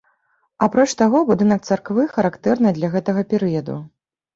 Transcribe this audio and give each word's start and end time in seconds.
Апроч 0.67 0.87
таго, 1.01 1.21
будынак 1.29 1.61
царквы 1.69 2.09
характэрны 2.17 2.77
для 2.83 2.95
гэтага 2.99 3.29
перыяду. 3.33 3.83